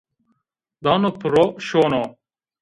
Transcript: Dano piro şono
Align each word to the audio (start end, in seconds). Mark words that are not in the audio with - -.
Dano 0.85 1.09
piro 1.19 1.45
şono 1.67 2.03